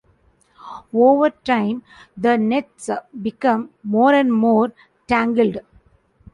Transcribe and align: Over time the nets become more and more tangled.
Over 0.95 1.29
time 1.29 1.83
the 2.17 2.35
nets 2.35 2.89
become 3.21 3.69
more 3.83 4.15
and 4.15 4.33
more 4.33 4.73
tangled. 5.05 5.57